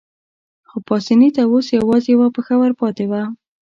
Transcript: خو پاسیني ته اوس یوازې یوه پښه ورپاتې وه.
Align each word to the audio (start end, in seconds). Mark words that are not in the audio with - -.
خو 0.69 0.77
پاسیني 0.87 1.29
ته 1.35 1.41
اوس 1.51 1.67
یوازې 1.77 2.09
یوه 2.15 2.27
پښه 2.35 2.53
ورپاتې 2.59 3.05
وه. 3.11 3.21